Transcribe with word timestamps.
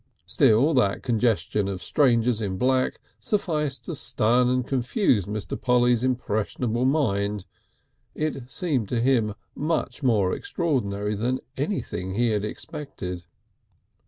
Still 0.25 0.73
that 0.73 1.03
congestion 1.03 1.67
of 1.67 1.83
strangers 1.83 2.41
in 2.41 2.57
black 2.57 2.99
sufficed 3.19 3.85
to 3.85 3.93
stun 3.93 4.49
and 4.49 4.65
confuse 4.65 5.27
Mr. 5.27 5.61
Polly's 5.61 6.03
impressionable 6.03 6.85
mind. 6.85 7.45
It 8.15 8.49
seemed 8.49 8.89
to 8.89 8.99
him 8.99 9.35
much 9.53 10.01
more 10.01 10.33
extraordinary 10.33 11.13
than 11.13 11.39
anything 11.55 12.15
he 12.15 12.29
had 12.29 12.43
expected. 12.43 13.27